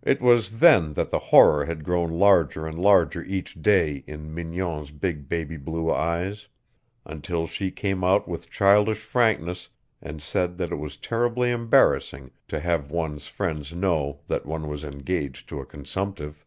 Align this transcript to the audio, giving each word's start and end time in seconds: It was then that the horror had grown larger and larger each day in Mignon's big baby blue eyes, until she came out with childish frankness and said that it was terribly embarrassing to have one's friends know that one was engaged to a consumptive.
It 0.00 0.22
was 0.22 0.60
then 0.60 0.94
that 0.94 1.10
the 1.10 1.18
horror 1.18 1.66
had 1.66 1.84
grown 1.84 2.10
larger 2.12 2.66
and 2.66 2.78
larger 2.78 3.22
each 3.22 3.60
day 3.60 4.02
in 4.06 4.34
Mignon's 4.34 4.90
big 4.92 5.28
baby 5.28 5.58
blue 5.58 5.92
eyes, 5.92 6.48
until 7.04 7.46
she 7.46 7.70
came 7.70 8.02
out 8.02 8.26
with 8.26 8.48
childish 8.48 9.00
frankness 9.00 9.68
and 10.00 10.22
said 10.22 10.56
that 10.56 10.72
it 10.72 10.76
was 10.76 10.96
terribly 10.96 11.50
embarrassing 11.50 12.30
to 12.48 12.60
have 12.60 12.90
one's 12.90 13.26
friends 13.26 13.74
know 13.74 14.20
that 14.26 14.46
one 14.46 14.68
was 14.70 14.84
engaged 14.84 15.50
to 15.50 15.60
a 15.60 15.66
consumptive. 15.66 16.46